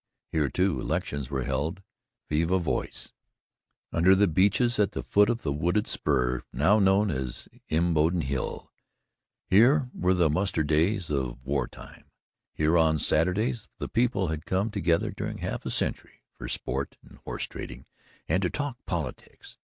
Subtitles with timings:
[0.31, 1.83] Here, too, elections were held
[2.27, 3.13] viva voce
[3.91, 8.71] under the beeches, at the foot of the wooded spur now known as Imboden Hill.
[9.45, 12.05] Here were the muster days of wartime.
[12.55, 17.19] Here on Saturdays the people had come together during half a century for sport and
[17.19, 17.85] horse trading
[18.27, 19.55] and to talk politics.